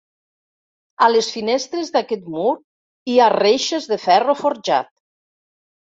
A 1.07 1.09
les 1.15 1.29
finestres 1.35 1.93
d'aquest 1.97 2.25
mur 2.37 2.49
hi 3.13 3.21
ha 3.27 3.31
reixes 3.39 3.89
de 3.95 4.03
ferro 4.11 4.41
forjat. 4.45 4.95